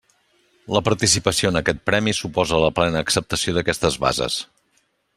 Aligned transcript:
La 0.75 0.81
participació 0.87 1.51
en 1.53 1.59
aquest 1.61 1.83
Premi 1.91 2.15
suposa 2.21 2.63
la 2.65 2.73
plena 2.81 3.05
acceptació 3.07 3.57
d'aquestes 3.59 4.03
bases. 4.09 4.43